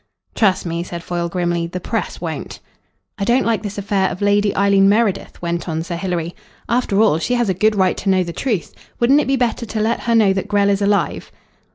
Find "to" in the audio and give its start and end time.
7.97-8.09, 9.67-9.79